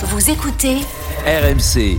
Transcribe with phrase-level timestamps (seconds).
[0.00, 0.76] Vous écoutez
[1.26, 1.98] RMC.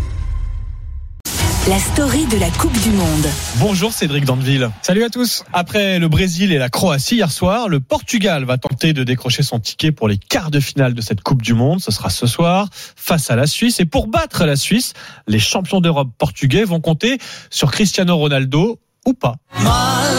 [1.68, 3.28] la story de la Coupe du Monde.
[3.58, 4.70] Bonjour Cédric Dandeville.
[4.84, 5.44] Salut à tous.
[5.52, 9.60] Après le Brésil et la Croatie hier soir, le Portugal va tenter de décrocher son
[9.60, 11.82] ticket pour les quarts de finale de cette Coupe du Monde.
[11.82, 13.82] Ce sera ce soir face à la Suisse.
[13.82, 14.94] Et pour battre la Suisse,
[15.28, 17.18] les champions d'Europe portugais vont compter
[17.50, 19.36] sur Cristiano Ronaldo ou pas.
[19.62, 20.14] mal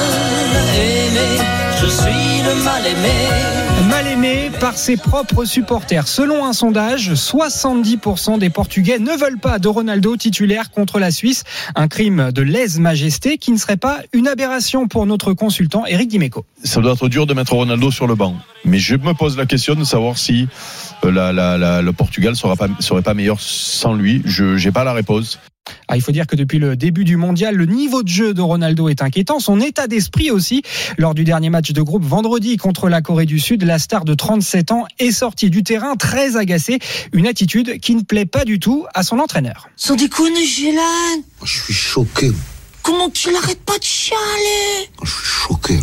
[0.76, 1.38] aimé,
[1.80, 3.59] je suis le mal aimé.
[3.88, 6.06] Mal aimé par ses propres supporters.
[6.06, 11.44] Selon un sondage, 70% des Portugais ne veulent pas de Ronaldo titulaire contre la Suisse.
[11.74, 16.44] Un crime de lèse-majesté qui ne serait pas une aberration pour notre consultant Eric Dimeco.
[16.62, 18.36] ça doit être dur de mettre Ronaldo sur le banc.
[18.64, 20.46] Mais je me pose la question de savoir si
[21.04, 24.20] euh, le Portugal pas, serait pas meilleur sans lui.
[24.26, 25.38] Je n'ai pas la réponse.
[25.92, 28.40] Ah, il faut dire que depuis le début du mondial, le niveau de jeu de
[28.40, 29.40] Ronaldo est inquiétant.
[29.40, 30.62] Son état d'esprit aussi.
[30.98, 34.14] Lors du dernier match de groupe vendredi contre la Corée du Sud, la star de
[34.14, 36.78] 37 ans est sortie du terrain très agacée.
[37.12, 39.68] Une attitude qui ne plaît pas du tout à son entraîneur.
[39.74, 42.30] Sans déconner, Gélane Je suis choqué.
[42.82, 44.88] Comment tu l'arrêtes pas de chialer?
[45.02, 45.74] Je suis choqué.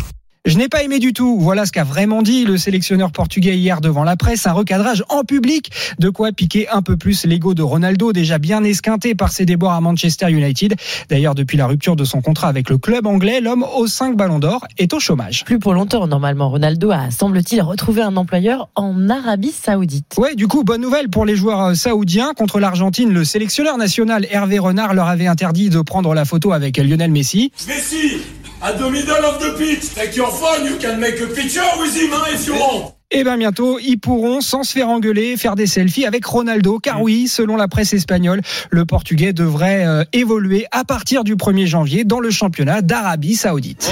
[0.48, 1.36] Je n'ai pas aimé du tout.
[1.38, 4.46] Voilà ce qu'a vraiment dit le sélectionneur portugais hier devant la presse.
[4.46, 5.70] Un recadrage en public.
[5.98, 9.74] De quoi piquer un peu plus l'ego de Ronaldo, déjà bien esquinté par ses déboires
[9.74, 10.74] à Manchester United.
[11.10, 14.38] D'ailleurs, depuis la rupture de son contrat avec le club anglais, l'homme aux 5 ballons
[14.38, 15.44] d'or est au chômage.
[15.44, 16.48] Plus pour longtemps, normalement.
[16.48, 20.14] Ronaldo a, semble-t-il, retrouvé un employeur en Arabie Saoudite.
[20.16, 22.32] Ouais, du coup, bonne nouvelle pour les joueurs euh, saoudiens.
[22.32, 26.78] Contre l'Argentine, le sélectionneur national Hervé Renard leur avait interdit de prendre la photo avec
[26.78, 27.52] Lionel Messi.
[27.68, 28.22] Messi,
[28.62, 29.94] at the middle of the pitch.
[29.94, 32.94] Take your phone, you can make a picture with him huh, if you want.
[33.10, 36.78] Et bien bientôt, ils pourront, sans se faire engueuler, faire des selfies avec Ronaldo.
[36.78, 41.66] Car oui, selon la presse espagnole, le Portugais devrait euh, évoluer à partir du 1er
[41.66, 43.90] janvier dans le championnat d'Arabie Saoudite.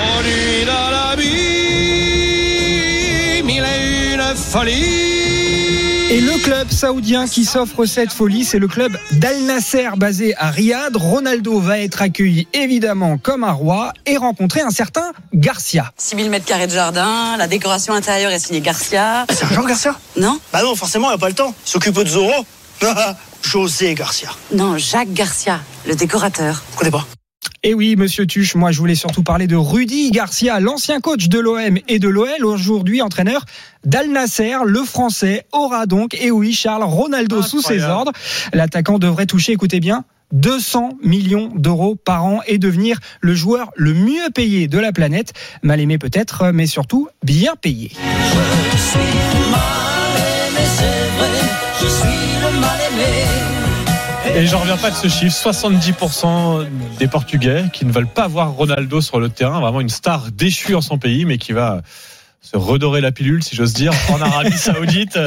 [6.08, 10.50] Et le club saoudien qui s'offre cette folie, c'est le club d'Al Nasser basé à
[10.50, 10.96] Riyad.
[10.96, 15.92] Ronaldo va être accueilli évidemment comme un roi et rencontrer un certain Garcia.
[15.96, 19.26] 6000 mètres carrés de jardin, la décoration intérieure est signée Garcia.
[19.30, 19.96] C'est Jean Garcia?
[20.16, 21.52] Non Bah non, forcément, il a pas le temps.
[21.66, 22.46] Il s'occupe de Zoro.
[23.42, 24.28] José Garcia.
[24.52, 26.62] Non, Jacques Garcia, le décorateur.
[26.70, 27.06] Vous connaissez pas
[27.68, 31.40] Et oui, monsieur Tuche, moi je voulais surtout parler de Rudy Garcia, l'ancien coach de
[31.40, 33.44] l'OM et de l'OL, aujourd'hui entraîneur
[33.84, 34.54] d'Al Nasser.
[34.64, 38.12] Le français aura donc, et oui, Charles Ronaldo sous ses ordres.
[38.52, 43.94] L'attaquant devrait toucher, écoutez bien, 200 millions d'euros par an et devenir le joueur le
[43.94, 45.32] mieux payé de la planète.
[45.64, 47.90] Mal aimé peut-être, mais surtout bien payé.
[48.70, 49.05] Je suis
[54.36, 55.34] Et j'en reviens pas de ce chiffre.
[55.34, 56.66] 70%
[56.98, 59.60] des Portugais qui ne veulent pas voir Ronaldo sur le terrain.
[59.60, 61.80] Vraiment une star déchue en son pays, mais qui va
[62.42, 65.18] se redorer la pilule, si j'ose dire, en Arabie Saoudite.